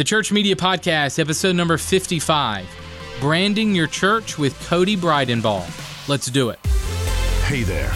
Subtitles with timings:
[0.00, 2.66] The Church Media Podcast, episode number 55
[3.20, 6.08] Branding Your Church with Cody Bridenbaugh.
[6.08, 6.58] Let's do it.
[7.44, 7.92] Hey there.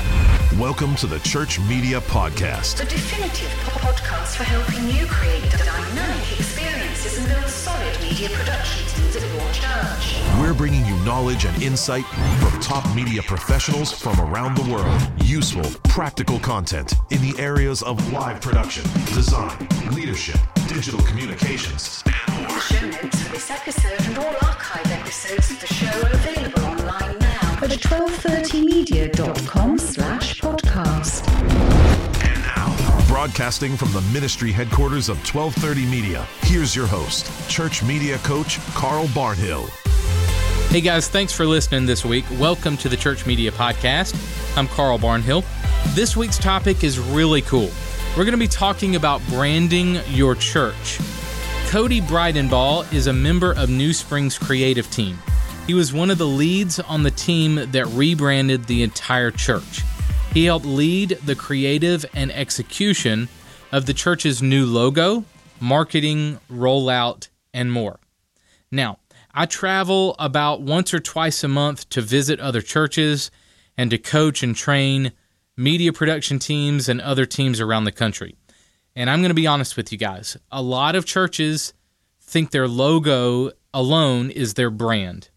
[0.61, 7.17] Welcome to the Church Media Podcast, the definitive podcast for helping you create dynamic experiences
[7.17, 10.39] and build solid media production teams at your church.
[10.39, 15.01] We're bringing you knowledge and insight from top media professionals from around the world.
[15.23, 18.83] Useful, practical content in the areas of live production,
[19.15, 20.37] design, leadership,
[20.69, 22.61] digital communications, and more.
[22.61, 27.19] Show notes for this episode and all archive episodes of the show are available online
[27.19, 31.29] now at 1230media.com slash podcast.
[32.25, 38.19] And now, broadcasting from the ministry headquarters of 1230 Media, here's your host, church media
[38.19, 39.69] coach Carl Barnhill.
[40.71, 42.25] Hey guys, thanks for listening this week.
[42.33, 44.15] Welcome to the Church Media Podcast.
[44.57, 45.45] I'm Carl Barnhill.
[45.95, 47.71] This week's topic is really cool.
[48.17, 51.01] We're going to be talking about branding your church.
[51.67, 55.19] Cody Bridenbaugh is a member of New Springs creative team.
[55.67, 59.83] He was one of the leads on the team that rebranded the entire church.
[60.33, 63.29] He helped lead the creative and execution
[63.73, 65.25] of the church's new logo,
[65.59, 67.99] marketing, rollout, and more.
[68.71, 69.01] Now,
[69.35, 73.33] I travel about once or twice a month to visit other churches
[73.77, 75.11] and to coach and train
[75.57, 78.37] media production teams and other teams around the country.
[78.97, 81.75] And I'm going to be honest with you guys a lot of churches
[82.21, 85.29] think their logo alone is their brand.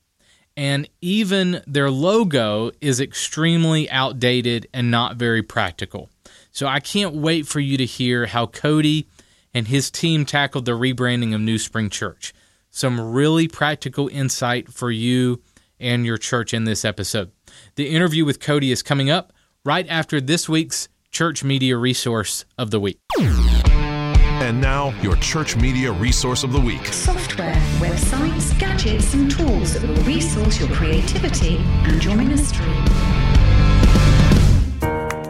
[0.56, 6.10] And even their logo is extremely outdated and not very practical.
[6.52, 9.08] So I can't wait for you to hear how Cody
[9.54, 12.34] and his team tackled the rebranding of New Spring Church.
[12.72, 15.42] Some really practical insight for you
[15.80, 17.32] and your church in this episode.
[17.76, 19.34] The interview with Cody is coming up
[19.68, 23.00] right after this week's Church Media Resource of the Week.
[23.20, 26.86] And now, your church media resource of the week.
[26.86, 32.66] Software, websites, gadgets, and tools that will resource your creativity and your ministry.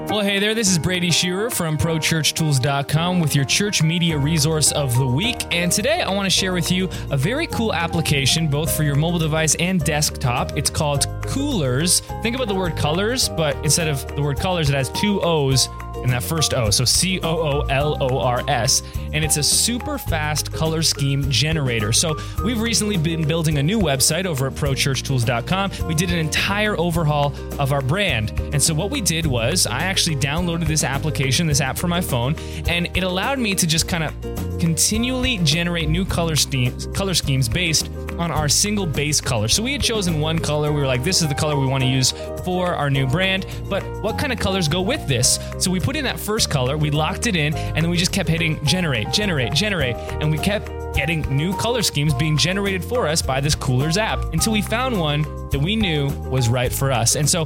[0.10, 4.96] Well, hey there, this is Brady Shearer from ProChurchTools.com with your church media resource of
[4.98, 5.46] the week.
[5.52, 8.96] And today I want to share with you a very cool application, both for your
[8.96, 10.56] mobile device and desktop.
[10.58, 12.02] It's called Coolors.
[12.22, 15.70] Think about the word colors, but instead of the word colors, it has two O's
[16.04, 16.70] in that first O.
[16.70, 18.84] So C O O L O R S.
[19.14, 21.92] And it's a super fast color scheme generator.
[21.92, 25.88] So we've recently been building a new website over at ProChurchTools.com.
[25.88, 28.32] We did an entire overhaul of our brand.
[28.54, 32.02] And so what we did was I actually downloaded this application, this app for my
[32.02, 32.36] phone,
[32.68, 34.14] and it allowed me to just kind of
[34.60, 39.48] continually generate new color schemes, color schemes based on our single base color.
[39.48, 40.72] So we had chosen one color.
[40.72, 42.12] We were like, this is the color we want to use
[42.44, 43.46] for our new brand.
[43.70, 45.40] But what kind of colors go with this?
[45.60, 48.14] So we put in that first color, we locked it in, and then we just
[48.14, 53.08] kept hitting generate, generate, generate, and we kept getting new color schemes being generated for
[53.08, 56.92] us by this Coolors app until we found one that we knew was right for
[56.92, 57.16] us.
[57.16, 57.46] And so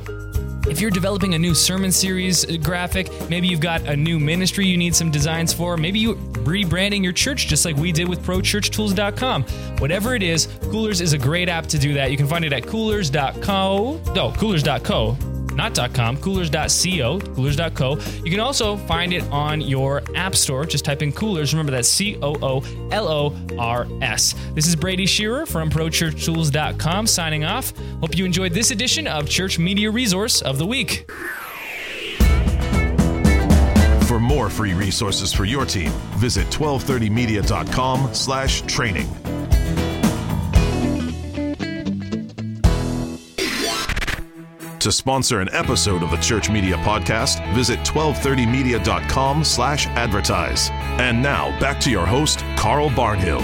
[0.71, 4.65] if you're developing a new sermon series uh, graphic, maybe you've got a new ministry
[4.65, 8.23] you need some designs for, maybe you're rebranding your church just like we did with
[8.23, 9.43] prochurchtools.com.
[9.79, 12.09] Whatever it is, Coolors is a great app to do that.
[12.09, 14.01] You can find it at coolors.co.
[14.15, 15.30] No, coolors.co
[15.61, 18.23] not .com, coolors.co, coolors.co.
[18.23, 20.65] You can also find it on your app store.
[20.65, 21.53] Just type in coolors.
[21.53, 24.33] Remember that C O O L O R S.
[24.53, 27.73] This is Brady Shearer from ProChurchTools.com signing off.
[27.99, 31.09] Hope you enjoyed this edition of Church Media Resource of the Week.
[34.07, 39.07] For more free resources for your team, visit 1230media.com slash training.
[44.81, 50.71] To sponsor an episode of the Church Media Podcast, visit 1230media.com slash advertise.
[50.71, 53.43] And now, back to your host, Carl Barnhill.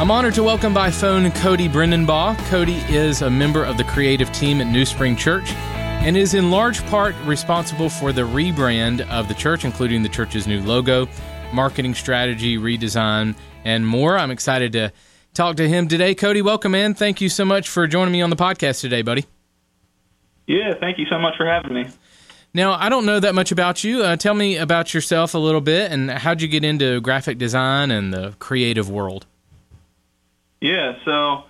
[0.00, 2.38] I'm honored to welcome by phone Cody Bridenbaugh.
[2.46, 6.52] Cody is a member of the creative team at New Spring Church and is in
[6.52, 11.08] large part responsible for the rebrand of the church, including the church's new logo,
[11.52, 14.16] marketing strategy, redesign, and more.
[14.16, 14.92] I'm excited to
[15.34, 16.14] talk to him today.
[16.14, 16.94] Cody, welcome in.
[16.94, 19.26] Thank you so much for joining me on the podcast today, buddy.
[20.50, 21.86] Yeah, thank you so much for having me.
[22.52, 24.02] Now, I don't know that much about you.
[24.02, 27.92] Uh, tell me about yourself a little bit and how'd you get into graphic design
[27.92, 29.26] and the creative world?
[30.60, 31.44] Yeah, so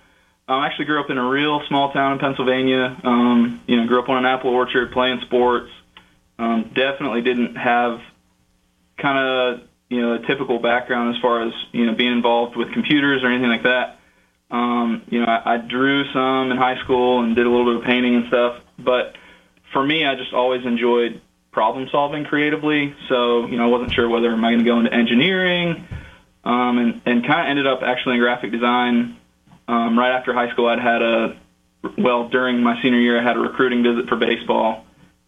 [0.46, 3.00] I actually grew up in a real small town in Pennsylvania.
[3.02, 5.70] Um, you know, grew up on an apple orchard, playing sports.
[6.38, 8.00] Um, definitely didn't have
[8.98, 12.70] kind of you know a typical background as far as you know being involved with
[12.72, 13.98] computers or anything like that.
[14.50, 17.82] Um, you know, I, I drew some in high school and did a little bit
[17.82, 18.60] of painting and stuff.
[18.84, 19.14] But
[19.72, 21.20] for me, I just always enjoyed
[21.52, 22.94] problem solving creatively.
[23.08, 25.86] So, you know, I wasn't sure whether am I going to go into engineering
[26.44, 29.16] um, and and kind of ended up actually in graphic design.
[29.68, 31.38] Um, right after high school, I'd had a
[31.98, 34.84] well during my senior year, I had a recruiting visit for baseball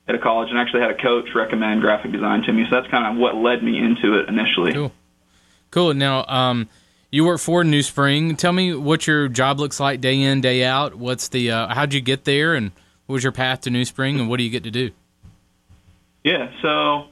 [0.08, 2.64] at a college, and actually had a coach recommend graphic design to me.
[2.68, 4.72] So that's kind of what led me into it initially.
[4.72, 4.92] Cool.
[5.70, 5.94] Cool.
[5.94, 6.68] Now, um,
[7.10, 8.36] you work for New Spring.
[8.36, 10.94] Tell me what your job looks like day in, day out.
[10.94, 12.72] What's the uh, how'd you get there, and
[13.06, 14.90] what was your path to New Spring, and what do you get to do?
[16.24, 16.50] Yeah.
[16.62, 17.06] So,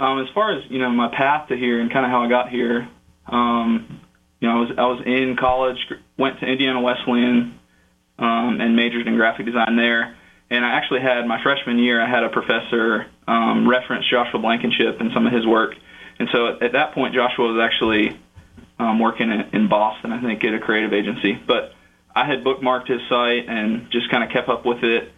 [0.00, 2.28] um, as far as you know, my path to here and kind of how I
[2.28, 2.88] got here,
[3.26, 4.00] um,
[4.40, 5.78] you know, I was I was in college,
[6.18, 7.58] went to Indiana Wesleyan,
[8.18, 10.16] um, and majored in graphic design there.
[10.50, 15.00] And I actually had my freshman year, I had a professor um, reference Joshua Blankenship
[15.00, 15.74] and some of his work.
[16.18, 18.20] And so at, at that point, Joshua was actually
[18.78, 21.32] um, working in, in Boston, I think, at a creative agency.
[21.34, 21.72] But
[22.14, 25.10] I had bookmarked his site and just kind of kept up with it.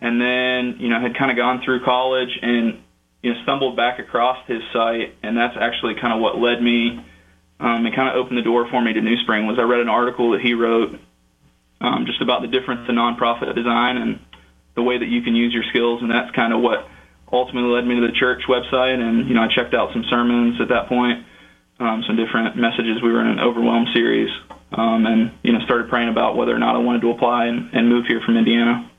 [0.00, 2.82] And then, you know, had kind of gone through college and,
[3.22, 5.14] you know, stumbled back across his site.
[5.22, 7.04] And that's actually kind of what led me
[7.60, 9.80] um, and kind of opened the door for me to New Spring was I read
[9.80, 10.98] an article that he wrote
[11.80, 14.20] um, just about the difference in nonprofit design and
[14.74, 16.88] the way that you can use your skills, and that's kind of what
[17.32, 18.98] ultimately led me to the church website.
[18.98, 21.24] And you know, I checked out some sermons at that point,
[21.78, 23.02] um, some different messages.
[23.02, 24.30] We were in an overwhelmed series,
[24.72, 27.70] um, and you know, started praying about whether or not I wanted to apply and,
[27.72, 28.89] and move here from Indiana.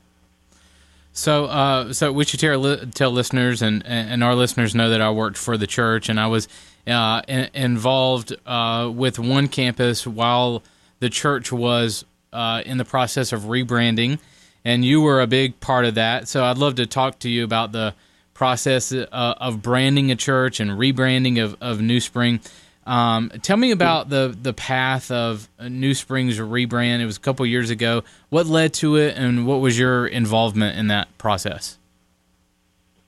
[1.12, 5.10] So, uh, so we should tell, tell listeners and and our listeners know that I
[5.10, 6.48] worked for the church and I was
[6.86, 10.62] uh, in, involved uh, with one campus while
[11.00, 14.18] the church was uh, in the process of rebranding
[14.64, 16.28] and you were a big part of that.
[16.28, 17.94] So I'd love to talk to you about the
[18.32, 22.40] process uh, of branding a church and rebranding of, of New Spring.
[22.84, 27.00] Um, tell me about the the path of New Spring's rebrand.
[27.00, 28.02] It was a couple years ago.
[28.28, 31.78] What led to it, and what was your involvement in that process?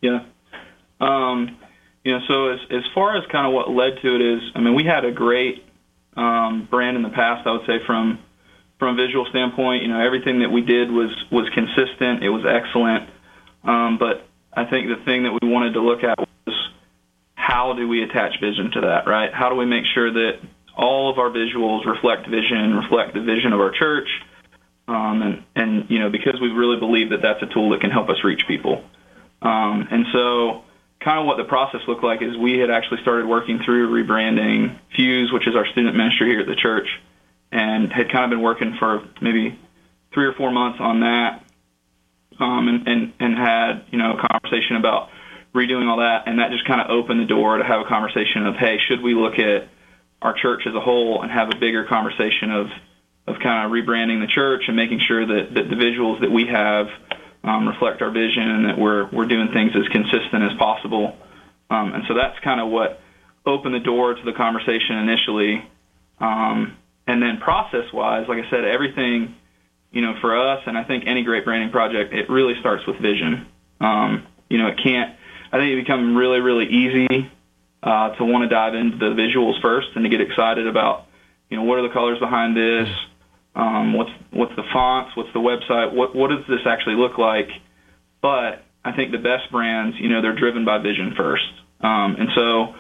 [0.01, 0.25] Yeah,
[1.01, 1.57] um,
[2.05, 4.75] know, so as as far as kind of what led to it is, I mean,
[4.75, 5.65] we had a great
[6.17, 7.47] um, brand in the past.
[7.47, 8.19] I would say from
[8.79, 12.23] from a visual standpoint, you know, everything that we did was was consistent.
[12.23, 13.09] It was excellent.
[13.65, 16.71] Um, but I think the thing that we wanted to look at was
[17.47, 19.31] how do we attach vision to that, right?
[19.33, 20.41] How do we make sure that
[20.77, 24.09] all of our visuals reflect vision, reflect the vision of our church,
[24.89, 27.91] um, and and you know because we really believe that that's a tool that can
[27.91, 28.83] help us reach people.
[29.43, 30.63] Um, and so,
[31.01, 34.79] kind of what the process looked like is we had actually started working through rebranding
[34.97, 36.89] Fuse, which is our student ministry here at the church
[37.53, 39.59] and had kind of been working for maybe
[40.15, 41.45] three or four months on that,
[42.41, 45.11] um, and, and and had you know a conversation about
[45.55, 48.47] redoing all that, and that just kind of opened the door to have a conversation
[48.47, 49.69] of hey, should we look at
[50.21, 52.67] our church as a whole and have a bigger conversation of
[53.27, 56.47] of kind of rebranding the church and making sure that, that the visuals that we
[56.47, 56.89] have
[57.43, 61.17] um, reflect our vision and that we're we're doing things as consistent as possible.
[61.71, 63.01] Um, and so that's kind of what
[63.47, 65.65] opened the door to the conversation initially.
[66.19, 69.35] Um, and then process wise, like I said, everything,
[69.93, 72.97] you know, for us, and I think any great branding project, it really starts with
[72.97, 73.47] vision.
[73.81, 75.17] Um, you know, it can't.
[75.55, 77.31] I think it becomes really, really easy
[77.81, 81.07] uh, to want to dive into the visuals first and to get excited about,
[81.49, 82.89] you know, what are the colors behind this,
[83.55, 87.47] um, what's what's the fonts, what's the website, what what does this actually look like?
[88.21, 91.47] But I think the best brands, you know, they're driven by vision first,
[91.81, 92.75] um, and so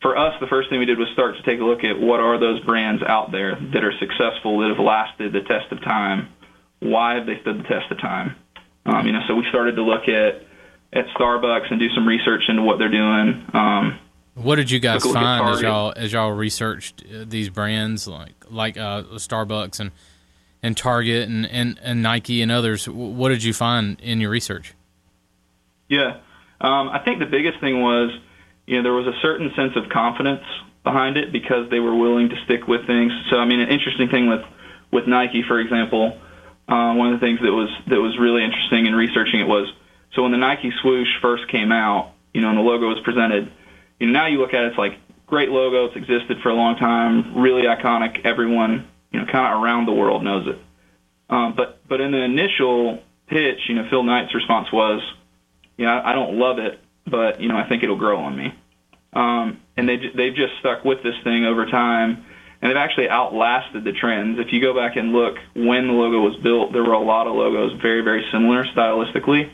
[0.00, 2.20] for us, the first thing we did was start to take a look at what
[2.20, 6.28] are those brands out there that are successful, that have lasted the test of time.
[6.78, 8.36] Why have they stood the test of time?
[8.86, 10.51] Um, you know, so we started to look at
[10.92, 13.46] at Starbucks and do some research into what they're doing.
[13.54, 13.98] Um,
[14.34, 18.76] what did you guys find as y'all as y'all researched uh, these brands like like
[18.76, 19.90] uh, Starbucks and
[20.62, 22.88] and Target and, and, and Nike and others?
[22.88, 24.74] What did you find in your research?
[25.88, 26.20] Yeah,
[26.60, 28.10] um, I think the biggest thing was
[28.66, 30.44] you know, there was a certain sense of confidence
[30.84, 33.12] behind it because they were willing to stick with things.
[33.30, 34.42] So, I mean, an interesting thing with
[34.90, 36.18] with Nike, for example,
[36.68, 39.72] uh, one of the things that was that was really interesting in researching it was
[40.14, 43.50] so when the Nike swoosh first came out, you know, and the logo was presented,
[43.98, 46.54] you know, now you look at it, it's like great logo, it's existed for a
[46.54, 48.24] long time, really iconic.
[48.24, 50.58] Everyone, you know, kind of around the world knows it.
[51.30, 55.00] Um, but but in the initial pitch, you know, Phil Knight's response was,
[55.78, 58.54] "Yeah, I don't love it, but you know I think it'll grow on me.
[59.14, 62.24] Um, and they they've just stuck with this thing over time,
[62.60, 64.38] and they've actually outlasted the trends.
[64.38, 67.26] If you go back and look when the logo was built, there were a lot
[67.26, 69.50] of logos very very similar stylistically,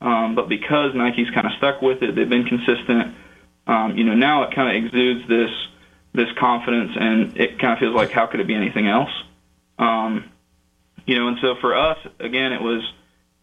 [0.00, 3.14] um, but because Nike's kind of stuck with it, they've been consistent.
[3.66, 5.50] Um, you know now it kind of exudes this
[6.12, 9.10] this confidence, and it kind of feels like how could it be anything else?
[9.78, 10.30] Um,
[11.04, 12.82] you know, and so for us, again, it was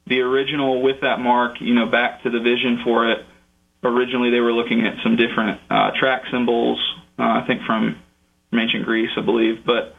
[0.07, 1.61] the original with that mark.
[1.61, 3.25] You know, back to the vision for it
[3.83, 6.79] originally they were looking at some different uh, track symbols.
[7.19, 7.97] Uh, I think from
[8.49, 9.65] from ancient Greece, I believe.
[9.65, 9.95] But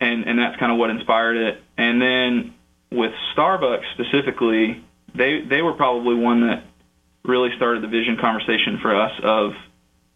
[0.00, 1.62] and and that's kind of what inspired it.
[1.76, 2.54] And then
[2.90, 4.84] with Starbucks specifically,
[5.14, 6.64] they they were probably one that
[7.24, 9.12] really started the vision conversation for us.
[9.22, 9.52] Of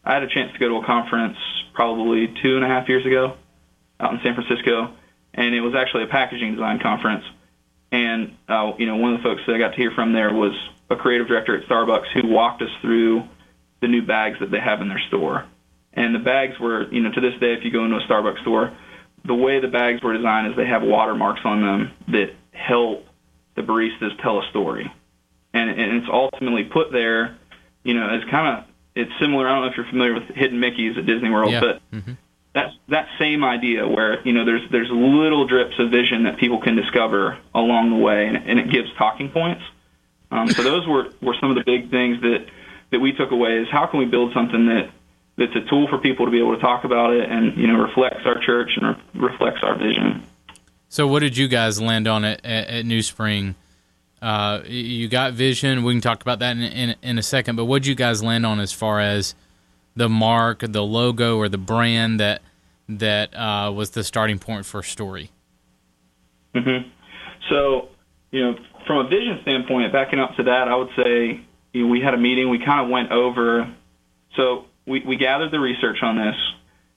[0.05, 1.37] I had a chance to go to a conference
[1.73, 3.37] probably two and a half years ago
[4.00, 4.95] out in San Francisco,
[5.35, 7.25] and it was actually a packaging design conference.
[7.90, 10.33] And uh, you know, one of the folks that I got to hear from there
[10.33, 10.52] was
[10.90, 13.23] a creative director at Starbucks who walked us through
[13.81, 15.45] the new bags that they have in their store.
[15.93, 18.40] And the bags were, you know, to this day, if you go into a Starbucks
[18.43, 18.76] store,
[19.25, 23.05] the way the bags were designed is they have watermarks on them that help
[23.59, 24.91] the baristas tell a story.
[25.53, 27.37] And, and it's ultimately put there,
[27.83, 29.49] you know, as kind of, it's similar.
[29.49, 31.61] I don't know if you're familiar with Hidden Mickeys at Disney World, Yeah.
[31.61, 32.12] but Mm-hmm.
[32.53, 36.61] that's that same idea where you know there's there's little drips of vision that people
[36.61, 39.62] can discover along the way, and, and it gives talking points.
[40.31, 42.47] Um, so those were were some of the big things that
[42.91, 44.91] that we took away is how can we build something that
[45.37, 47.79] that's a tool for people to be able to talk about it and you know
[47.79, 50.27] reflects our church and re- reflects our vision.
[50.88, 53.54] So, what did you guys land on at, at, at New Spring?
[54.23, 55.85] Uh, you got vision.
[55.85, 57.57] We can talk about that in, in, in a second.
[57.57, 59.35] But what did you guys land on as far as
[59.95, 62.42] the mark, the logo, or the brand that
[62.88, 65.30] that uh, was the starting point for story?
[66.54, 66.88] Mm-hmm.
[67.50, 67.88] So,
[68.30, 71.92] you know, from a vision standpoint, backing up to that, I would say you know,
[71.92, 72.49] we had a meeting.
[72.49, 73.73] We kind of went over.
[74.37, 76.35] So we, we gathered the research on this.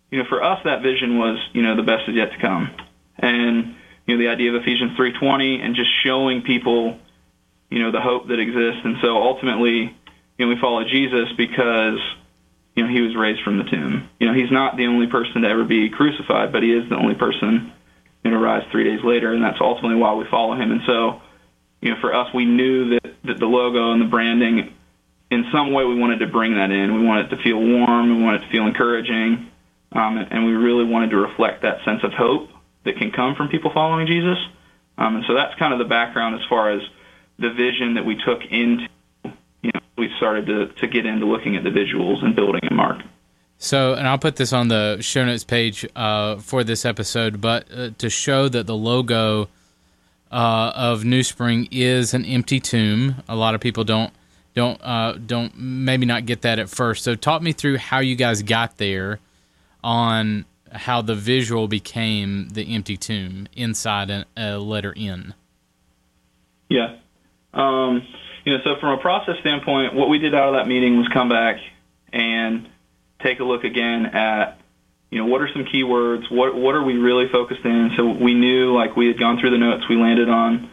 [0.09, 2.71] You know, for us, that vision was you know the best is yet to come,
[3.17, 3.75] and
[4.11, 6.99] know the idea of Ephesians 3:20 and just showing people
[7.69, 8.81] you know the hope that exists.
[8.83, 9.95] And so ultimately,
[10.37, 11.99] you know, we follow Jesus because
[12.75, 14.09] you know he was raised from the tomb.
[14.19, 16.97] You know, he's not the only person to ever be crucified, but he is the
[16.97, 17.71] only person
[18.31, 20.71] know rise three days later, and that's ultimately why we follow him.
[20.71, 21.21] And so,
[21.81, 24.73] you know, for us, we knew that that the logo and the branding,
[25.29, 26.95] in some way, we wanted to bring that in.
[26.99, 28.17] We wanted it to feel warm.
[28.17, 29.51] We wanted it to feel encouraging,
[29.91, 32.49] um, and we really wanted to reflect that sense of hope
[32.83, 34.37] that can come from people following Jesus.
[34.97, 36.81] Um, and so that's kind of the background as far as
[37.39, 38.87] the vision that we took into.
[39.61, 42.73] You know, we started to to get into looking at the visuals and building a
[42.73, 43.01] mark.
[43.63, 47.67] So, and I'll put this on the show notes page uh, for this episode, but
[47.71, 49.49] uh, to show that the logo
[50.31, 53.21] uh, of New Spring is an empty tomb.
[53.29, 54.11] A lot of people don't
[54.55, 57.03] don't uh, don't maybe not get that at first.
[57.03, 59.19] So, talk me through how you guys got there
[59.83, 65.33] on how the visual became the empty tomb inside a, letter N.
[66.69, 66.97] Yeah.
[67.53, 68.01] Um,
[68.45, 71.07] you know, so from a process standpoint, what we did out of that meeting was
[71.09, 71.57] come back
[72.13, 72.67] and
[73.21, 74.59] take a look again at,
[75.09, 76.31] you know, what are some keywords?
[76.31, 77.91] What what are we really focused in?
[77.97, 80.69] So we knew, like we had gone through the notes, we landed on,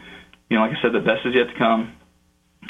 [0.49, 1.93] you know, like I said, the best is yet to come.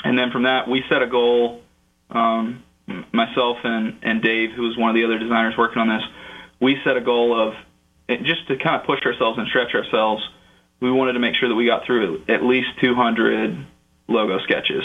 [0.04, 1.62] And then from that, we set a goal.
[2.10, 2.64] Um,
[3.14, 6.04] myself and and Dave, who was one of the other designers working on this,
[6.60, 7.54] we set a goal of
[8.24, 10.28] just to kind of push ourselves and stretch ourselves.
[10.80, 13.66] We wanted to make sure that we got through at least 200
[14.08, 14.84] logo sketches.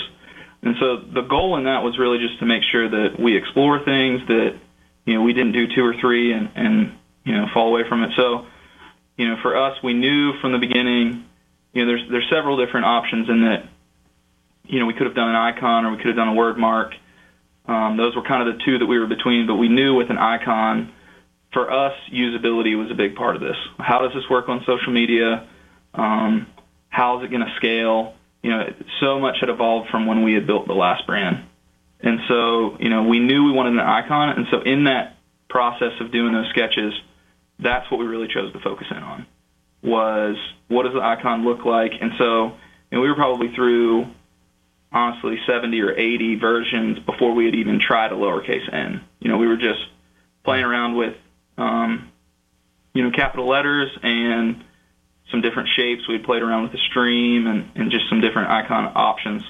[0.62, 3.85] And so the goal in that was really just to make sure that we explore
[3.85, 4.59] things that
[5.04, 6.93] you know we didn't do two or three and and
[7.25, 8.12] you know fall away from it.
[8.16, 8.47] So
[9.19, 11.25] you know for us, we knew from the beginning,
[11.75, 13.69] you know there's there's several different options in that
[14.64, 16.57] you know we could have done an icon or we could have done a word
[16.57, 16.95] mark.
[17.66, 20.11] Um, those were kind of the two that we were between, but we knew with
[20.11, 20.93] an icon,
[21.54, 23.56] for us, usability was a big part of this.
[23.78, 25.49] How does this work on social media?
[25.94, 26.46] Um,
[26.90, 28.14] how is it going to scale?
[28.42, 31.42] You know, so much had evolved from when we had built the last brand.
[32.00, 34.37] And so, you know, we knew we wanted an icon.
[34.37, 35.16] And so in that
[35.49, 36.92] process of doing those sketches,
[37.58, 39.26] that's what we really chose to focus in on
[39.82, 40.37] was
[40.68, 41.92] what does the icon look like?
[42.00, 42.52] And so,
[42.90, 44.06] know, we were probably through
[44.90, 49.02] honestly 70 or 80 versions before we had even tried a lowercase n.
[49.20, 49.80] You know, we were just
[50.44, 51.16] playing around with,
[51.56, 52.11] um,
[52.92, 54.64] you know, capital letters and
[55.30, 56.08] some different shapes.
[56.08, 59.42] We played around with the stream and, and just some different icon options.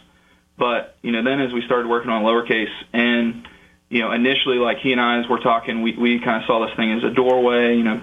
[0.56, 3.46] But, you know, then as we started working on lowercase and,
[3.88, 6.66] you know, initially, like he and I, as we're talking, we, we kind of saw
[6.66, 8.00] this thing as a doorway, you know,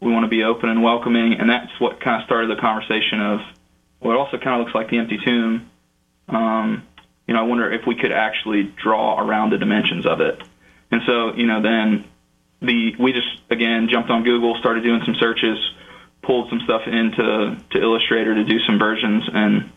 [0.00, 1.34] we want to be open and welcoming.
[1.34, 3.40] And that's what kind of started the conversation of,
[4.00, 5.70] well, it also kind of looks like the empty tomb
[6.28, 6.86] um,
[7.26, 10.40] you know, I wonder if we could actually draw around the dimensions of it.
[10.90, 12.04] And so, you know, then
[12.60, 15.58] the we just again jumped on Google, started doing some searches,
[16.22, 19.70] pulled some stuff into to Illustrator to do some versions, and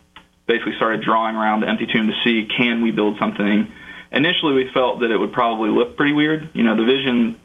[0.46, 3.72] basically started drawing around the empty tomb to see can we build something.
[4.10, 6.50] Initially, we felt that it would probably look pretty weird.
[6.52, 7.40] You know, the vision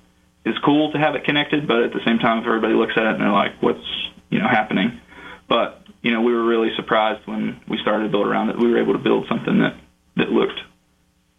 [0.46, 3.04] is cool to have it connected, but at the same time, if everybody looks at
[3.04, 3.86] it and they're like, "What's
[4.30, 5.00] you know happening?"
[5.48, 8.58] But you know, we were really surprised when we started to build around it.
[8.58, 9.76] We were able to build something that
[10.16, 10.60] that looked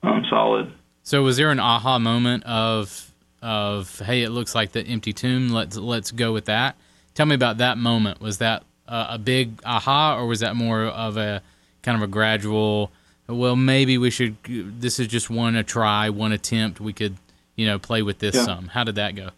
[0.03, 0.73] um, solid.
[1.03, 3.08] So, was there an aha moment of
[3.43, 5.51] of hey, it looks like the empty tomb.
[5.51, 6.77] Let's let's go with that.
[7.15, 8.21] Tell me about that moment.
[8.21, 11.43] Was that uh, a big aha, or was that more of a
[11.83, 12.91] kind of a gradual?
[13.29, 14.37] Well, maybe we should.
[14.45, 16.81] This is just one a try, one attempt.
[16.81, 17.17] We could,
[17.57, 18.45] you know, play with this Yeah.
[18.45, 18.69] some.
[18.69, 19.31] How did that go?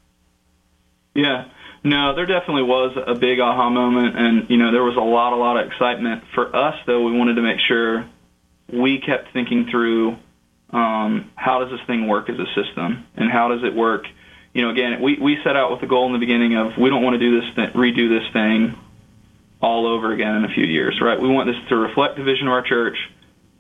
[1.15, 1.47] Yeah.
[1.83, 5.33] No, there definitely was a big aha moment, and you know there was a lot,
[5.33, 6.23] a lot of excitement.
[6.35, 8.07] For us, though, we wanted to make sure
[8.71, 10.17] we kept thinking through
[10.73, 14.05] um, how does this thing work as a system, and how does it work.
[14.55, 16.91] You know, again, we we set out with the goal in the beginning of we
[16.91, 18.77] don't want to do this, th- redo this thing
[19.61, 21.21] all over again in a few years, right?
[21.21, 22.97] We want this to reflect the vision of our church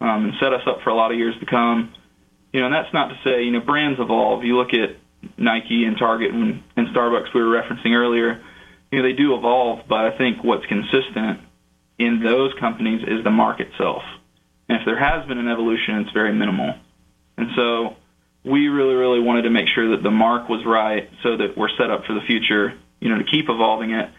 [0.01, 1.93] um, and set us up for a lot of years to come.
[2.53, 4.45] You know, and that's not to say you know brands evolve.
[4.45, 4.97] You look at
[5.37, 8.43] Nike and Target and, and Starbucks we were referencing earlier,
[8.91, 11.41] you know, they do evolve, but I think what's consistent
[11.99, 14.03] in those companies is the mark itself.
[14.69, 16.75] And if there has been an evolution, it's very minimal.
[17.41, 17.97] And so
[18.45, 21.71] we really, really wanted to make sure that the mark was right so that we're
[21.79, 24.11] set up for the future, you know, to keep evolving it.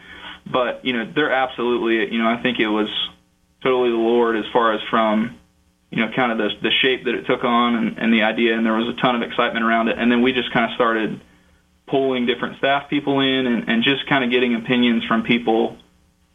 [0.51, 2.89] But, you know, they're absolutely, you know, I think it was
[3.63, 5.37] totally the Lord as far as from
[5.91, 8.55] you know, kind of the the shape that it took on and, and the idea,
[8.55, 9.99] and there was a ton of excitement around it.
[9.99, 11.19] And then we just kind of started
[11.87, 15.77] pulling different staff people in and, and just kind of getting opinions from people,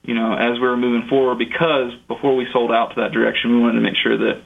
[0.02, 1.38] you know, as we were moving forward.
[1.38, 4.42] Because before we sold out to that direction, we wanted to make sure that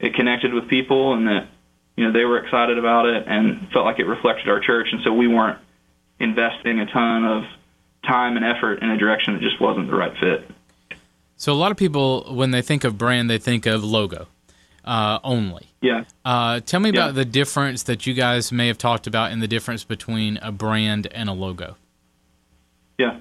[0.00, 1.48] it connected with people and that
[1.96, 4.88] you know they were excited about it and felt like it reflected our church.
[4.92, 5.58] And so we weren't
[6.20, 7.44] investing a ton of
[8.06, 10.48] time and effort in a direction that just wasn't the right fit.
[11.36, 14.26] So a lot of people, when they think of brand, they think of logo
[14.84, 15.68] uh, only.
[15.82, 16.04] Yeah.
[16.24, 19.48] Uh, tell me about the difference that you guys may have talked about in the
[19.48, 21.76] difference between a brand and a logo.
[22.98, 23.20] Yeah.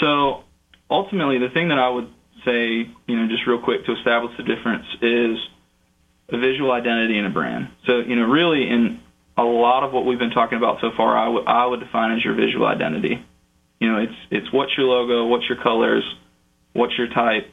[0.00, 0.44] So
[0.90, 2.08] ultimately, the thing that I would
[2.44, 5.38] say, you know, just real quick to establish the difference is
[6.30, 7.68] a visual identity and a brand.
[7.86, 9.00] So, you know, really in
[9.36, 12.16] a lot of what we've been talking about so far, I would I would define
[12.16, 13.24] as your visual identity.
[13.80, 16.04] You know, it's it's what's your logo, what's your colors,
[16.72, 17.48] what's your type.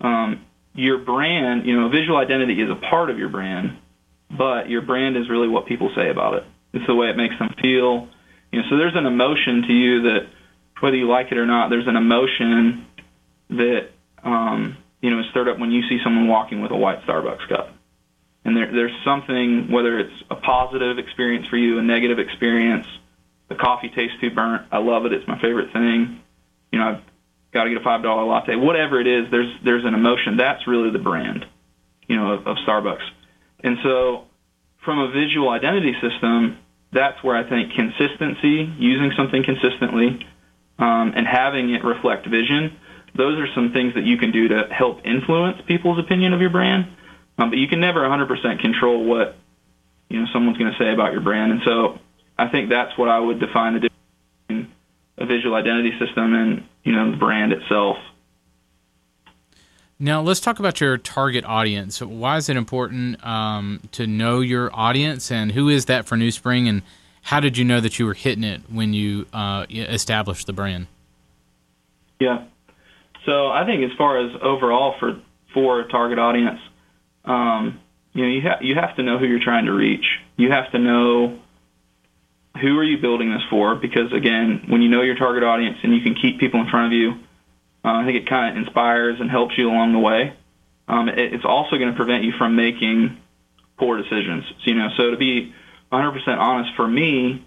[0.00, 3.78] Um, your brand, you know, a visual identity is a part of your brand,
[4.30, 6.44] but your brand is really what people say about it.
[6.72, 8.08] It's the way it makes them feel.
[8.52, 10.28] You know, so there's an emotion to you that
[10.80, 12.86] whether you like it or not, there's an emotion
[13.50, 13.90] that
[14.24, 17.48] um, you know is stirred up when you see someone walking with a white Starbucks
[17.48, 17.75] cup.
[18.46, 22.86] And there, there's something, whether it's a positive experience for you, a negative experience,
[23.48, 24.68] the coffee tastes too burnt.
[24.70, 25.12] I love it.
[25.12, 26.20] It's my favorite thing.
[26.70, 27.02] You know, I've
[27.52, 28.54] got to get a five dollar latte.
[28.54, 30.36] Whatever it is, there's there's an emotion.
[30.36, 31.44] That's really the brand,
[32.06, 33.02] you know, of, of Starbucks.
[33.64, 34.26] And so,
[34.84, 36.58] from a visual identity system,
[36.92, 40.24] that's where I think consistency, using something consistently,
[40.78, 42.76] um, and having it reflect vision,
[43.16, 46.50] those are some things that you can do to help influence people's opinion of your
[46.50, 46.86] brand.
[47.38, 49.36] Um, but you can never 100% control what
[50.08, 51.52] you know someone's going to say about your brand.
[51.52, 51.98] And so
[52.38, 54.02] I think that's what I would define the difference
[54.48, 54.72] between
[55.18, 57.98] a visual identity system and you know the brand itself.
[59.98, 62.02] Now, let's talk about your target audience.
[62.02, 66.30] Why is it important um, to know your audience, and who is that for New
[66.30, 66.82] Spring, and
[67.22, 70.86] how did you know that you were hitting it when you uh, established the brand?
[72.20, 72.44] Yeah.
[73.24, 75.20] So I think as far as overall for
[75.54, 76.60] for a target audience,
[77.26, 77.80] um,
[78.12, 80.04] you know, you have you have to know who you're trying to reach.
[80.36, 81.38] You have to know
[82.60, 85.94] who are you building this for because again, when you know your target audience and
[85.94, 87.12] you can keep people in front of you,
[87.84, 90.34] uh, I think it kind of inspires and helps you along the way.
[90.88, 93.18] Um, it, it's also going to prevent you from making
[93.78, 94.44] poor decisions.
[94.64, 95.52] So, you know, so to be
[95.92, 97.44] 100% honest, for me,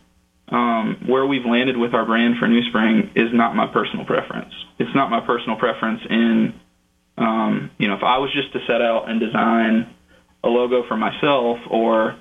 [0.50, 4.54] um, where we've landed with our brand for New Spring is not my personal preference.
[4.80, 6.54] It's not my personal preference in,
[7.20, 9.94] um, you know, if I was just to set out and design
[10.44, 12.16] a logo for myself, or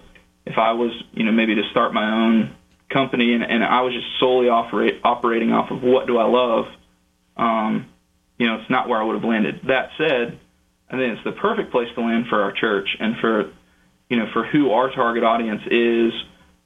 [0.44, 2.54] if I was, you know, maybe to start my own
[2.90, 6.64] company and, and I was just solely operate, operating off of what do I love,
[7.36, 7.86] um,
[8.38, 9.60] you know, it's not where I would have landed.
[9.68, 10.38] That said,
[10.90, 13.52] I think it's the perfect place to land for our church and for,
[14.08, 16.12] you know, for who our target audience is.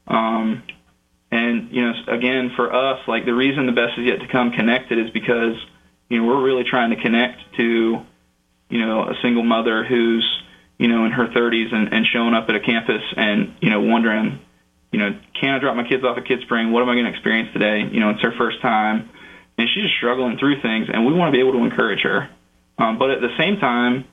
[0.06, 0.62] Um,
[1.30, 4.52] and you know, again, for us, like the reason the best is yet to come
[4.52, 5.56] connected is because
[6.08, 8.02] you know we're really trying to connect to
[8.72, 10.26] you know a single mother who's
[10.78, 13.80] you know in her 30s and, and showing up at a campus and you know
[13.80, 14.40] wondering
[14.90, 15.10] you know
[15.42, 16.70] can I drop my kids off at Kid Spring?
[16.70, 17.82] What am I going to experience today?
[17.90, 19.10] You know, it's her first time,
[19.58, 22.30] and she's just struggling through things, and we want to be able to encourage her.
[22.78, 24.06] Um, but at the same time,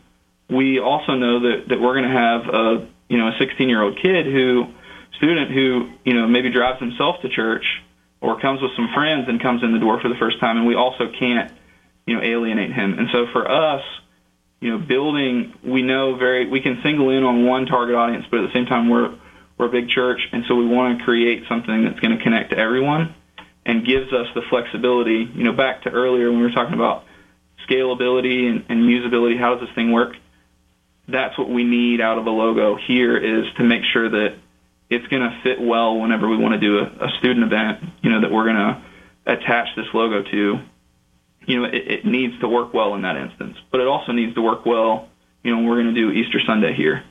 [0.50, 3.82] we also know that that we're going to have a you know a 16 year
[3.84, 4.66] old kid who
[5.18, 7.66] student who you know maybe drives himself to church
[8.22, 10.66] or comes with some friends and comes in the door for the first time and
[10.66, 11.52] we also can't
[12.08, 13.82] you know alienate him and so for us
[14.60, 18.42] you know building we know very we can single in on one target audience but
[18.42, 19.16] at the same time we're
[19.60, 22.52] We're a big church, and so we want to create something that's going to connect
[22.52, 23.14] to everyone
[23.66, 25.28] and gives us the flexibility.
[25.36, 27.04] You know, back to earlier when we were talking about
[27.68, 30.16] scalability and, and usability, how does this thing work?
[31.10, 34.38] That's what we need out of a logo here is to make sure that
[34.90, 38.10] it's going to fit well whenever we want to do a, a student event, you
[38.12, 38.82] know, that we're going to
[39.26, 40.60] attach this logo to.
[41.46, 44.36] You know, it, it needs to work well in that instance, but it also needs
[44.36, 45.10] to work well,
[45.44, 47.04] you know, we're going to do Easter Sunday here.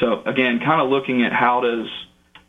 [0.00, 1.86] So again, kind of looking at how does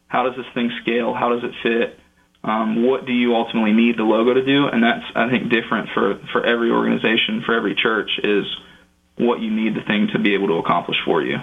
[0.07, 1.13] how does this thing scale?
[1.13, 1.99] How does it fit?
[2.43, 4.67] Um, what do you ultimately need the logo to do?
[4.67, 8.45] And that's I think different for for every organization, for every church is
[9.17, 11.37] what you need the thing to be able to accomplish for you.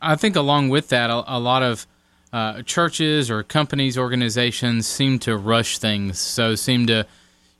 [0.00, 1.86] I think along with that, a, a lot of
[2.32, 6.18] uh, churches or companies, organizations seem to rush things.
[6.18, 7.06] So seem to,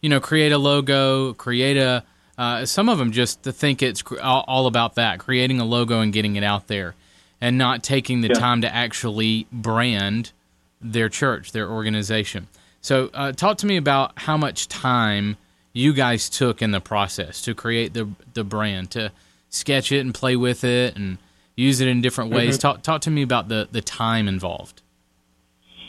[0.01, 2.05] you know, create a logo, create a.
[2.39, 6.11] Uh, some of them just to think it's all, about that, creating a logo and
[6.11, 6.95] getting it out there
[7.39, 8.35] and not taking the yeah.
[8.35, 10.33] time to actually brand
[10.81, 12.49] their church, their organization.
[12.81, 15.37] So, uh, talk to me about how much time
[15.75, 19.13] you guys took in the process to create the the brand, to
[19.51, 21.19] sketch it and play with it and
[21.57, 22.55] use it in different ways.
[22.57, 22.61] Mm-hmm.
[22.61, 24.81] Talk talk to me about the the time involved.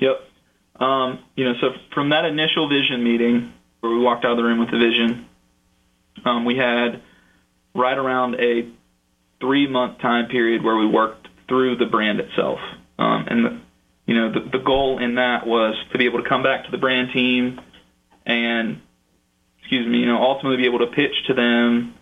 [0.02, 0.28] Yep.
[0.82, 3.54] Um, you know, so from that initial vision meeting
[3.90, 5.28] we walked out of the room with the vision,
[6.26, 7.02] um, we had
[7.74, 8.70] right around a
[9.40, 12.60] three month time period where we worked through the brand itself.
[12.98, 13.60] Um, and the,
[14.06, 16.72] you know, the, the goal in that was to be able to come back to
[16.72, 17.60] the brand team
[18.26, 18.82] and,
[19.60, 21.96] excuse me, you know, ultimately be able to pitch to them,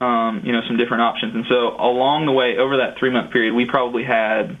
[0.00, 1.34] um, you know, some different options.
[1.34, 4.58] And so along the way, over that three month period, we probably had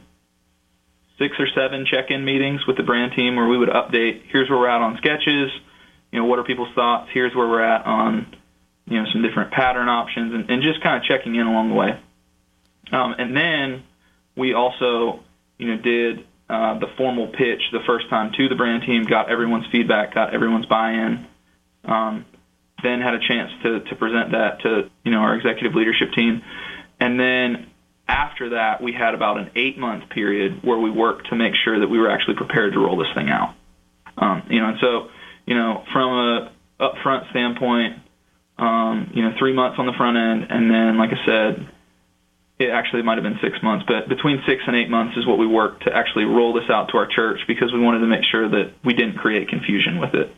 [1.18, 4.22] six or seven check-in meetings with the brand team where we would update.
[4.30, 5.50] Here's where we're at on sketches.
[6.12, 7.08] You know, what are people's thoughts?
[7.12, 8.34] Here's where we're at on,
[8.86, 11.74] you know, some different pattern options, and, and just kind of checking in along the
[11.74, 12.00] way.
[12.92, 13.84] Um, and then
[14.36, 15.20] we also,
[15.58, 19.30] you know, did uh, the formal pitch the first time to the brand team, got
[19.30, 21.26] everyone's feedback, got everyone's buy-in,
[21.84, 22.24] um,
[22.82, 26.42] then had a chance to, to present that to, you know, our executive leadership team.
[26.98, 27.68] And then
[28.08, 31.88] after that, we had about an eight-month period where we worked to make sure that
[31.88, 33.54] we were actually prepared to roll this thing out.
[34.18, 35.08] Um, you know, and so,
[35.50, 37.96] you know, from a upfront standpoint,
[38.56, 41.68] um, you know, three months on the front end, and then, like I said,
[42.60, 45.38] it actually might have been six months, but between six and eight months is what
[45.38, 48.22] we worked to actually roll this out to our church because we wanted to make
[48.30, 50.32] sure that we didn't create confusion with it.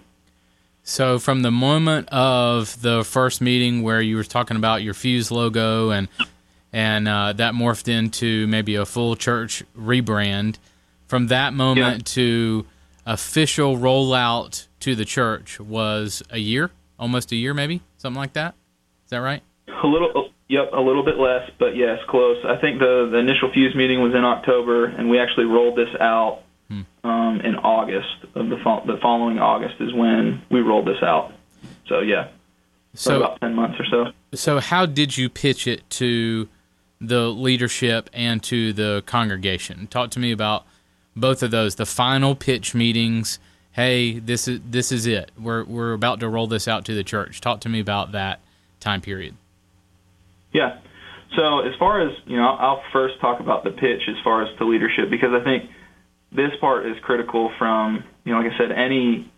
[0.83, 5.31] So, from the moment of the first meeting where you were talking about your Fuse
[5.31, 6.09] logo and
[6.73, 10.57] and uh, that morphed into maybe a full church rebrand,
[11.07, 12.15] from that moment yeah.
[12.15, 12.67] to
[13.05, 18.55] official rollout to the church was a year, almost a year, maybe something like that.
[19.05, 19.43] Is that right?
[19.69, 22.37] A little, Yep, a little bit less, but yes, close.
[22.45, 25.89] I think the, the initial Fuse meeting was in October, and we actually rolled this
[25.99, 26.83] out hmm.
[27.05, 31.33] um, in August of the fo- the following August is when we rolled this out.
[31.87, 32.29] So yeah,
[32.93, 34.13] so about ten months or so.
[34.37, 36.51] So how did you pitch it to
[37.01, 39.87] the leadership and to the congregation?
[39.87, 40.67] Talk to me about
[41.17, 41.77] both of those.
[41.77, 43.39] The final pitch meetings.
[43.73, 45.31] Hey, this is this is it.
[45.41, 47.41] We're we're about to roll this out to the church.
[47.41, 48.41] Talk to me about that
[48.81, 49.35] time period.
[50.53, 50.79] Yeah.
[51.37, 54.57] So as far as you know, I'll first talk about the pitch as far as
[54.59, 55.71] to leadership because I think
[56.31, 59.31] this part is critical from you know, like I said, any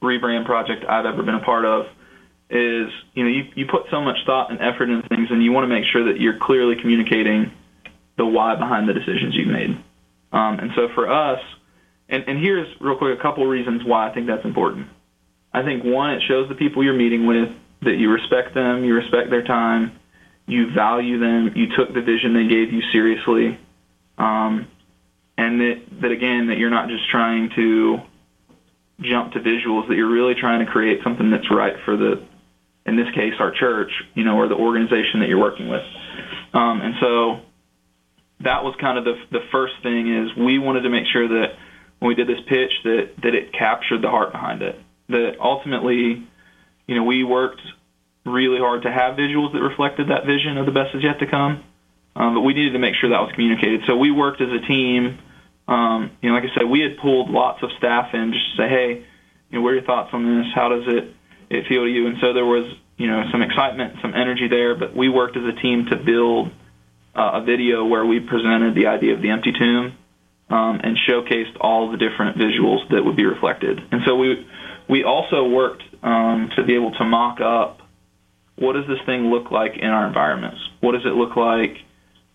[0.00, 1.86] rebrand project I've ever been a part of
[2.50, 5.50] is you know you you put so much thought and effort into things and you
[5.50, 7.50] want to make sure that you're clearly communicating
[8.16, 9.70] the why behind the decisions you've made.
[10.32, 11.40] Um, and so for us,
[12.12, 14.86] and, and here's real quick a couple reasons why I think that's important.
[15.52, 17.48] I think one, it shows the people you're meeting with
[17.82, 19.98] that you respect them, you respect their time,
[20.46, 23.58] you value them, you took the vision they gave you seriously,
[24.18, 24.68] um,
[25.38, 28.00] and that, that again that you're not just trying to
[29.00, 32.22] jump to visuals, that you're really trying to create something that's right for the,
[32.84, 35.82] in this case, our church, you know, or the organization that you're working with.
[36.52, 37.40] Um, and so
[38.40, 41.54] that was kind of the the first thing is we wanted to make sure that
[42.02, 44.76] when we did this pitch that that it captured the heart behind it.
[45.08, 46.26] That ultimately,
[46.88, 47.60] you know, we worked
[48.26, 51.26] really hard to have visuals that reflected that vision of the best is yet to
[51.26, 51.62] come.
[52.16, 53.82] Um, but we needed to make sure that was communicated.
[53.86, 55.18] So we worked as a team.
[55.68, 58.62] Um, you know, like I said, we had pulled lots of staff in just to
[58.62, 59.06] say, hey,
[59.50, 60.46] you know, what are your thoughts on this?
[60.52, 61.14] How does it
[61.50, 62.08] it feel to you?
[62.08, 64.74] And so there was, you know, some excitement, some energy there.
[64.74, 66.50] But we worked as a team to build
[67.14, 69.96] uh, a video where we presented the idea of the empty tomb
[70.52, 73.80] um, and showcased all the different visuals that would be reflected.
[73.90, 74.46] And so we
[74.88, 77.78] we also worked um, to be able to mock up
[78.56, 80.58] what does this thing look like in our environments?
[80.80, 81.78] What does it look like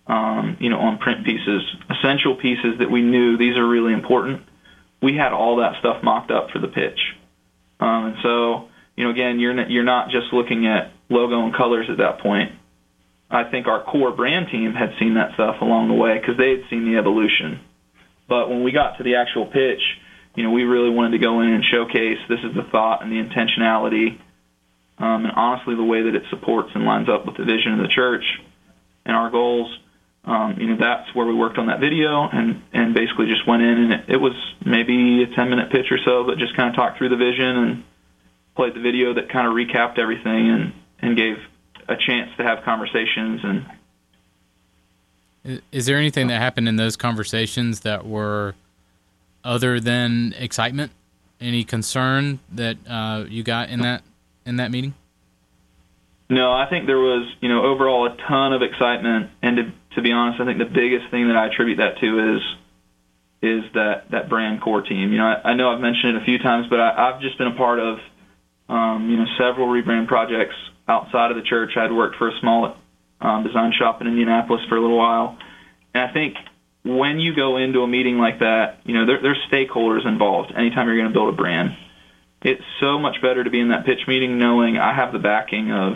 [0.08, 4.42] um, you know, on print pieces, essential pieces that we knew these are really important.
[5.02, 6.98] We had all that stuff mocked up for the pitch,
[7.78, 11.54] um, and so you know, again, you're not, you're not just looking at logo and
[11.54, 12.50] colors at that point.
[13.30, 16.50] I think our core brand team had seen that stuff along the way because they
[16.50, 17.60] had seen the evolution.
[18.28, 19.80] But when we got to the actual pitch,
[20.36, 23.10] you know, we really wanted to go in and showcase this is the thought and
[23.10, 24.20] the intentionality,
[24.98, 27.78] um, and honestly, the way that it supports and lines up with the vision of
[27.80, 28.24] the church
[29.06, 29.78] and our goals.
[30.24, 33.62] Um, you know, that's where we worked on that video and and basically just went
[33.62, 36.68] in and it, it was maybe a 10 minute pitch or so, but just kind
[36.68, 37.84] of talked through the vision and
[38.54, 41.36] played the video that kind of recapped everything and and gave
[41.88, 43.64] a chance to have conversations and
[45.44, 48.54] is there anything that happened in those conversations that were
[49.44, 50.92] other than excitement?
[51.40, 54.02] Any concern that uh, you got in that
[54.44, 54.94] in that meeting?
[56.30, 59.30] No i think there was you know overall a ton of excitement.
[59.42, 62.36] And to, to be honest i think the biggest thing that i attribute that to
[62.36, 62.42] is
[63.40, 65.12] is that that brand core team.
[65.12, 67.38] You know i, I know i've mentioned it a few times but I, i've just
[67.38, 67.98] been a part of
[68.68, 70.56] um, you know several rebrand projects
[70.88, 71.76] outside of the church.
[71.76, 72.76] I'd worked for a small
[73.20, 75.36] um, design shop in Indianapolis for a little while,
[75.94, 76.36] and I think
[76.84, 80.52] when you go into a meeting like that, you know there, there's stakeholders involved.
[80.56, 81.76] Anytime you're going to build a brand,
[82.42, 85.72] it's so much better to be in that pitch meeting knowing I have the backing
[85.72, 85.94] of,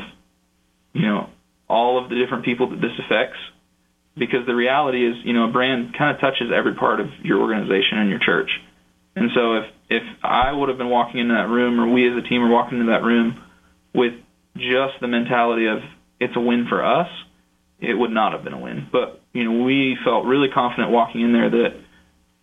[0.92, 1.30] you know,
[1.68, 3.38] all of the different people that this affects.
[4.14, 7.40] Because the reality is, you know, a brand kind of touches every part of your
[7.40, 8.50] organization and your church.
[9.16, 12.16] And so if if I would have been walking into that room, or we as
[12.16, 13.42] a team are walking into that room
[13.94, 14.12] with
[14.56, 15.78] just the mentality of
[16.22, 17.08] it's a win for us,
[17.80, 18.88] it would not have been a win.
[18.90, 21.74] But you know, we felt really confident walking in there that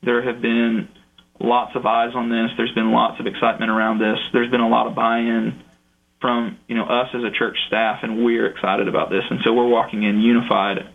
[0.03, 0.89] there have been
[1.39, 2.51] lots of eyes on this.
[2.57, 4.17] There's been lots of excitement around this.
[4.33, 5.63] There's been a lot of buy-in
[6.21, 9.23] from you know us as a church staff, and we're excited about this.
[9.29, 10.89] And so we're walking in unified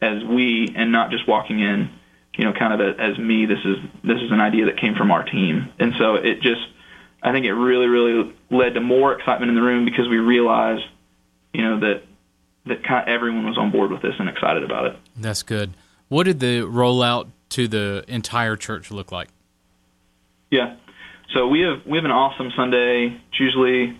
[0.00, 1.90] as we, and not just walking in,
[2.36, 3.46] you know, kind of as me.
[3.46, 6.62] This is this is an idea that came from our team, and so it just
[7.24, 10.84] I think it really, really led to more excitement in the room because we realized,
[11.54, 12.02] you know, that
[12.66, 14.96] that kind of everyone was on board with this and excited about it.
[15.16, 15.74] That's good.
[16.08, 19.28] What did the rollout to the entire church look like?
[20.50, 20.76] Yeah,
[21.34, 23.06] so we have we have an awesome Sunday.
[23.28, 23.98] It's usually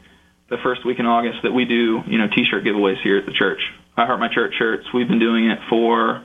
[0.48, 3.32] the first week in August that we do, you know, T-shirt giveaways here at the
[3.32, 3.60] church.
[3.96, 4.86] I Heart My Church shirts.
[4.92, 6.24] We've been doing it for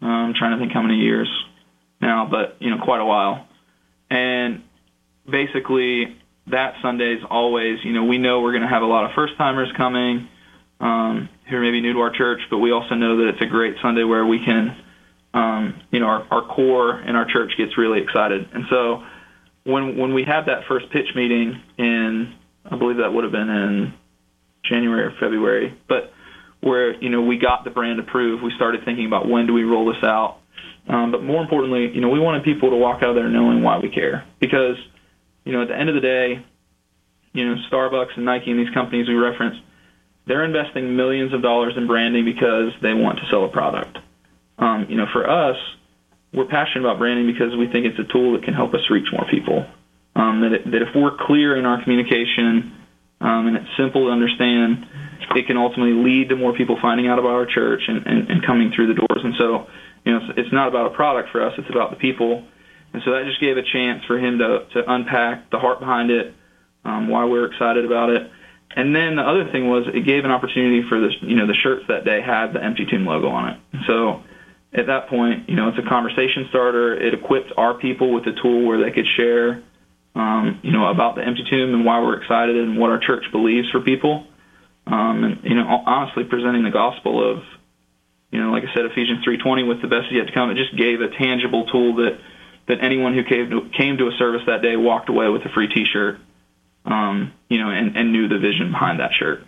[0.00, 1.28] um, I'm trying to think how many years
[2.00, 3.46] now, but you know, quite a while.
[4.08, 4.62] And
[5.28, 6.16] basically
[6.48, 9.12] that Sunday is always, you know, we know we're going to have a lot of
[9.14, 10.28] first timers coming
[10.80, 13.46] um, who are maybe new to our church, but we also know that it's a
[13.46, 14.76] great Sunday where we can,
[15.34, 18.48] um, you know, our, our core in our church gets really excited.
[18.52, 19.02] And so
[19.64, 22.34] when when we had that first pitch meeting in,
[22.64, 23.94] I believe that would have been in
[24.64, 26.12] January or February, but
[26.60, 29.64] where you know we got the brand approved, we started thinking about when do we
[29.64, 30.38] roll this out.
[30.88, 33.62] Um, but more importantly, you know, we wanted people to walk out of there knowing
[33.62, 34.76] why we care because
[35.46, 36.44] you know, at the end of the day,
[37.32, 39.56] you know, Starbucks and Nike and these companies we reference,
[40.26, 43.98] they're investing millions of dollars in branding because they want to sell a product.
[44.58, 45.56] Um, you know, for us,
[46.32, 49.06] we're passionate about branding because we think it's a tool that can help us reach
[49.12, 49.66] more people.
[50.14, 52.72] Um, that, it, that if we're clear in our communication
[53.20, 54.86] um, and it's simple to understand,
[55.34, 58.46] it can ultimately lead to more people finding out about our church and, and, and
[58.46, 59.20] coming through the doors.
[59.22, 59.66] And so,
[60.04, 62.44] you know, it's, it's not about a product for us; it's about the people
[62.96, 66.10] and so that just gave a chance for him to, to unpack the heart behind
[66.10, 66.34] it,
[66.82, 68.30] um, why we're excited about it.
[68.74, 71.54] And then the other thing was it gave an opportunity for the you know the
[71.54, 73.60] shirts that day had the Empty Tomb logo on it.
[73.86, 74.22] So
[74.72, 76.94] at that point, you know, it's a conversation starter.
[76.94, 79.62] It equipped our people with a tool where they could share,
[80.14, 83.24] um, you know, about the Empty Tomb and why we're excited and what our church
[83.32, 84.26] believes for people.
[84.86, 87.42] Um, and you know, honestly, presenting the gospel of,
[88.30, 90.50] you know, like I said, Ephesians 3:20 with the best yet to come.
[90.50, 92.18] It just gave a tangible tool that
[92.68, 95.48] that anyone who came to, came to a service that day walked away with a
[95.50, 96.18] free T-shirt,
[96.86, 99.44] um, you know, and, and knew the vision behind that shirt.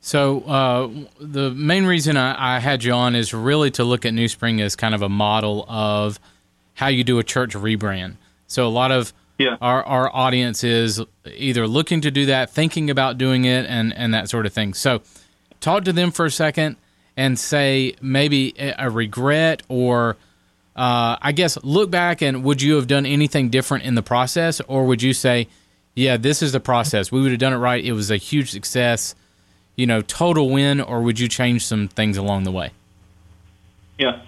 [0.00, 4.12] So uh, the main reason I, I, had you on is really to look at
[4.12, 6.20] New Spring as kind of a model of
[6.74, 8.16] how you do a church rebrand.
[8.46, 9.56] So a lot of yeah.
[9.62, 14.12] our our audience is either looking to do that, thinking about doing it, and and
[14.12, 14.74] that sort of thing.
[14.74, 15.00] So
[15.60, 16.76] talk to them for a second
[17.16, 20.16] and say maybe a regret or
[20.76, 24.60] uh, I guess look back and would you have done anything different in the process,
[24.68, 25.48] or would you say,
[25.94, 27.12] yeah, this is the process.
[27.12, 27.84] We would have done it right.
[27.84, 29.14] It was a huge success,
[29.76, 32.70] you know, total win, or would you change some things along the way?
[33.98, 34.22] Yeah,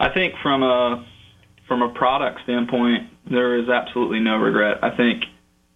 [0.00, 1.06] I think from a
[1.68, 4.82] from a product standpoint, there is absolutely no regret.
[4.82, 5.24] I think,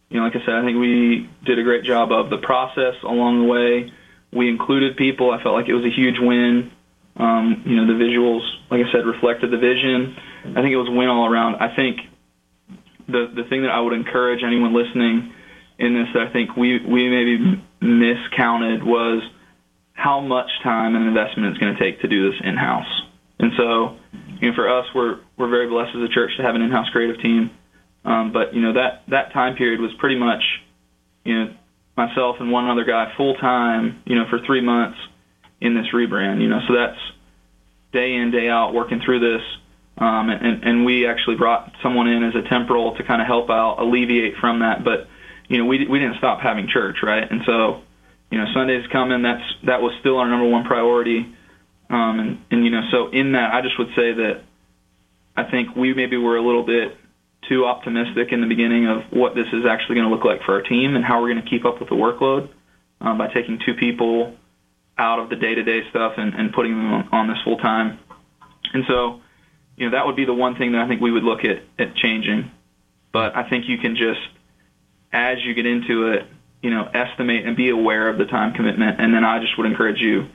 [0.08, 2.94] you know, like I said, I think we did a great job of the process
[3.02, 3.92] along the way.
[4.32, 5.30] We included people.
[5.30, 6.72] I felt like it was a huge win.
[7.16, 10.16] Um, you know, the visuals, like I said, reflected the vision.
[10.44, 11.56] I think it was win all around.
[11.56, 12.00] I think
[13.06, 15.32] the the thing that I would encourage anyone listening
[15.78, 19.22] in this that I think we we maybe miscounted was
[19.92, 23.02] how much time and investment it's going to take to do this in house.
[23.38, 23.96] And so,
[24.40, 26.88] you know, for us, we're we're very blessed as a church to have an in-house
[26.90, 27.50] creative team.
[28.04, 30.42] Um, but you know that that time period was pretty much,
[31.24, 31.54] you know,
[31.96, 34.98] myself and one other guy full time, you know, for three months
[35.60, 36.40] in this rebrand.
[36.40, 36.98] You know, so that's
[37.92, 39.42] day in day out working through this.
[40.02, 43.50] Um, and, and we actually brought someone in as a temporal to kind of help
[43.50, 44.82] out, alleviate from that.
[44.82, 45.06] But
[45.46, 47.30] you know, we we didn't stop having church, right?
[47.30, 47.82] And so,
[48.28, 49.22] you know, Sundays coming.
[49.22, 51.32] That's that was still our number one priority.
[51.88, 54.42] Um, and and you know, so in that, I just would say that
[55.36, 56.96] I think we maybe were a little bit
[57.48, 60.54] too optimistic in the beginning of what this is actually going to look like for
[60.54, 62.48] our team and how we're going to keep up with the workload
[63.00, 64.34] um, by taking two people
[64.98, 67.98] out of the day-to-day stuff and, and putting them on, on this full time.
[68.72, 69.20] And so,
[69.76, 71.62] you know, that would be the one thing that I think we would look at,
[71.78, 72.50] at changing.
[73.12, 74.20] But I think you can just,
[75.12, 76.26] as you get into it,
[76.62, 79.00] you know, estimate and be aware of the time commitment.
[79.00, 80.26] And then I just would encourage you,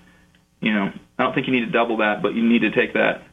[0.61, 2.93] you know, I don't think you need to double that, but you need to take
[2.93, 3.23] that,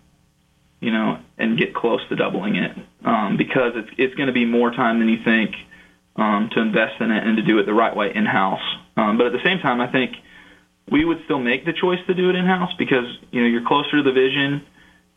[0.81, 4.45] you know, and get close to doubling it um, because it's it's going to be
[4.45, 5.55] more time than you think
[6.17, 8.63] um, to invest in it and to do it the right way in house.
[8.97, 10.13] Um, but at the same time, I think
[10.91, 13.67] we would still make the choice to do it in house because you know you're
[13.67, 14.65] closer to the vision,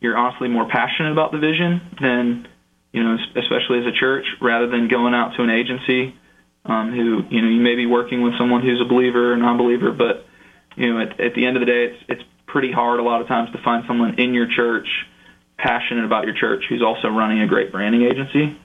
[0.00, 2.48] you're honestly more passionate about the vision than
[2.92, 6.14] you know, especially as a church, rather than going out to an agency
[6.64, 9.92] um, who you know you may be working with someone who's a believer or non-believer,
[9.92, 10.26] but
[10.76, 13.20] you know at, at the end of the day, it's it's pretty hard a lot
[13.20, 14.88] of times to find someone in your church
[15.58, 18.56] passionate about your church who's also running a great branding agency.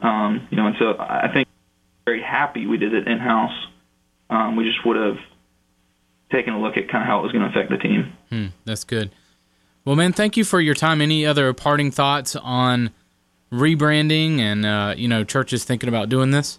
[0.00, 1.48] Um, you know, and so I think
[2.04, 3.66] very happy we did it in house.
[4.30, 5.16] Um, we just would have
[6.32, 8.12] taken a look at kind of how it was going to affect the team.
[8.30, 9.10] Hmm, that's good.
[9.84, 11.02] Well, man, thank you for your time.
[11.02, 12.90] Any other parting thoughts on
[13.52, 16.58] rebranding and uh, you know churches thinking about doing this?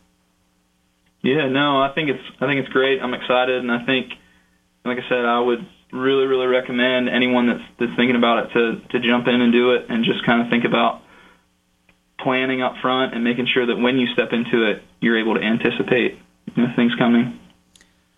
[1.21, 3.01] Yeah, no, I think it's I think it's great.
[3.01, 4.13] I'm excited, and I think,
[4.83, 8.81] like I said, I would really really recommend anyone that's that's thinking about it to
[8.89, 11.01] to jump in and do it, and just kind of think about
[12.19, 15.41] planning up front and making sure that when you step into it, you're able to
[15.41, 16.19] anticipate
[16.55, 17.39] you know, things coming.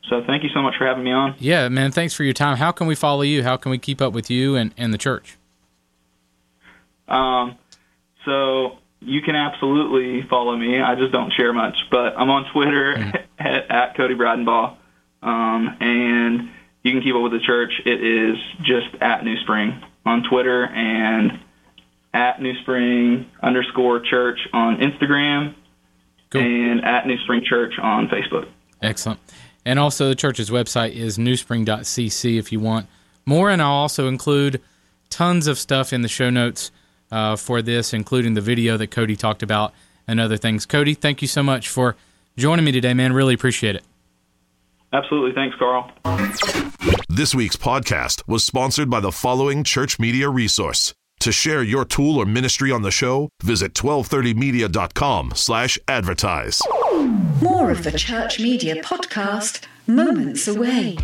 [0.09, 1.35] So thank you so much for having me on.
[1.39, 2.57] Yeah, man, thanks for your time.
[2.57, 3.43] How can we follow you?
[3.43, 5.37] How can we keep up with you and, and the church?
[7.07, 7.57] Um,
[8.25, 10.79] so you can absolutely follow me.
[10.79, 13.23] I just don't share much, but I'm on Twitter mm.
[13.39, 14.75] at, at, Cody Bridenbaugh,
[15.21, 16.49] um, and
[16.83, 17.71] you can keep up with the church.
[17.85, 21.39] It is just at New Spring on Twitter and
[22.13, 25.53] at New Spring underscore church on Instagram
[26.29, 26.41] cool.
[26.41, 28.47] and at New Spring Church on Facebook.
[28.81, 29.19] Excellent.
[29.67, 32.87] And also, the church's website is newspring.cc if you want
[33.25, 33.49] more.
[33.49, 34.61] And I'll also include
[35.09, 36.71] tons of stuff in the show notes
[37.11, 39.73] uh, for this, including the video that Cody talked about
[40.07, 40.65] and other things.
[40.65, 41.97] Cody, thank you so much for
[42.37, 43.11] joining me today, man.
[43.11, 43.83] Really appreciate it.
[44.93, 45.33] Absolutely.
[45.33, 45.91] Thanks, Carl.
[47.09, 50.93] This week's podcast was sponsored by the following church media resource.
[51.21, 56.61] To share your tool or ministry on the show, visit 1230media.com slash advertise.
[57.41, 60.97] More of the Church Media Podcast, moments away.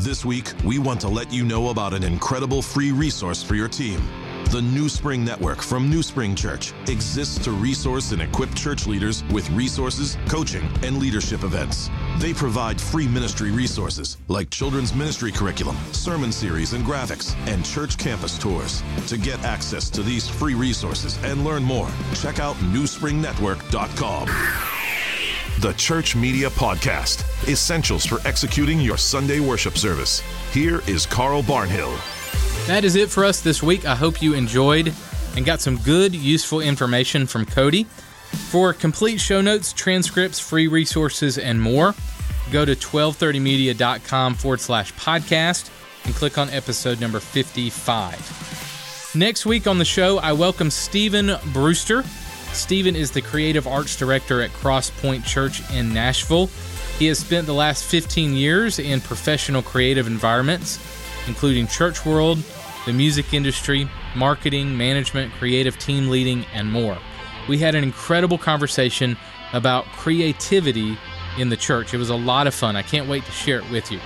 [0.00, 3.68] This week, we want to let you know about an incredible free resource for your
[3.68, 4.00] team.
[4.52, 9.24] The New Spring Network from New Spring Church exists to resource and equip church leaders
[9.32, 11.88] with resources, coaching, and leadership events.
[12.18, 17.96] They provide free ministry resources like children's ministry curriculum, sermon series and graphics, and church
[17.96, 18.82] campus tours.
[19.06, 24.28] To get access to these free resources and learn more, check out newspringnetwork.com.
[25.60, 30.22] The Church Media Podcast Essentials for Executing Your Sunday Worship Service.
[30.52, 32.21] Here is Carl Barnhill.
[32.66, 33.84] That is it for us this week.
[33.86, 34.94] I hope you enjoyed
[35.34, 37.84] and got some good, useful information from Cody.
[38.50, 41.92] For complete show notes, transcripts, free resources, and more,
[42.52, 45.70] go to 1230media.com forward slash podcast
[46.04, 49.12] and click on episode number 55.
[49.16, 52.04] Next week on the show, I welcome Stephen Brewster.
[52.52, 56.48] Stephen is the creative arts director at Crosspoint Church in Nashville.
[56.98, 60.78] He has spent the last 15 years in professional creative environments
[61.26, 62.38] including church world,
[62.86, 66.98] the music industry, marketing, management, creative team leading, and more.
[67.48, 69.16] We had an incredible conversation
[69.52, 70.96] about creativity
[71.38, 71.94] in the church.
[71.94, 72.76] It was a lot of fun.
[72.76, 73.98] I can't wait to share it with you.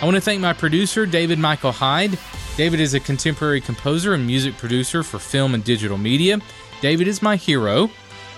[0.00, 2.18] I want to thank my producer, David Michael Hyde.
[2.56, 6.38] David is a contemporary composer and music producer for film and digital media.
[6.80, 7.88] David is my hero,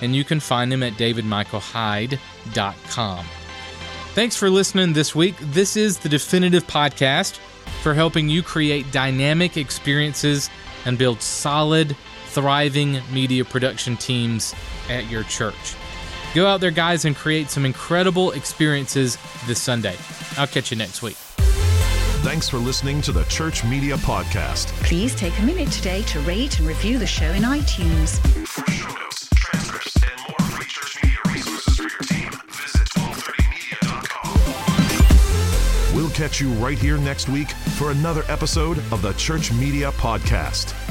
[0.03, 3.25] and you can find him at davidmichaelhyde.com.
[4.15, 5.37] Thanks for listening this week.
[5.41, 7.39] This is the definitive podcast
[7.85, 10.49] for helping you create dynamic experiences
[10.87, 11.95] and build solid,
[12.29, 14.55] thriving media production teams
[14.89, 15.77] at your church.
[16.35, 19.97] Go out there, guys, and create some incredible experiences this Sunday.
[20.39, 21.17] I'll catch you next week.
[22.25, 24.69] Thanks for listening to the Church Media Podcast.
[24.83, 29.04] Please take a minute today to rate and review the show in iTunes.
[36.15, 40.84] Catch you right here next week for another episode of the Church Media Podcast.